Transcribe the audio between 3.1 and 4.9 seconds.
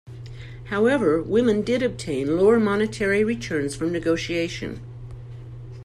returns from negotiation.